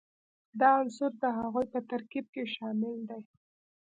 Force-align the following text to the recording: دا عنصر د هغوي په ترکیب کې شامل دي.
دا 0.59 0.69
عنصر 0.79 1.11
د 1.23 1.25
هغوي 1.37 1.65
په 1.73 1.79
ترکیب 1.89 2.25
کې 2.33 2.43
شامل 2.55 2.95
دي. 3.09 3.21